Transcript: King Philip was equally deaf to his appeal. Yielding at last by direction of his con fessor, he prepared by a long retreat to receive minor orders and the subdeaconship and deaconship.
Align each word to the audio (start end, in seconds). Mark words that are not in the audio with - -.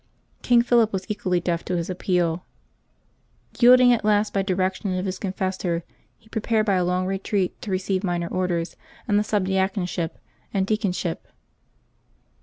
King 0.41 0.63
Philip 0.63 0.91
was 0.91 1.05
equally 1.11 1.39
deaf 1.39 1.63
to 1.65 1.77
his 1.77 1.87
appeal. 1.87 2.43
Yielding 3.59 3.93
at 3.93 4.03
last 4.03 4.33
by 4.33 4.41
direction 4.41 4.97
of 4.97 5.05
his 5.05 5.19
con 5.19 5.31
fessor, 5.33 5.83
he 6.17 6.27
prepared 6.27 6.65
by 6.65 6.73
a 6.73 6.83
long 6.83 7.05
retreat 7.05 7.61
to 7.61 7.69
receive 7.69 8.03
minor 8.03 8.25
orders 8.25 8.75
and 9.07 9.19
the 9.19 9.23
subdeaconship 9.23 10.13
and 10.55 10.65
deaconship. 10.65 11.27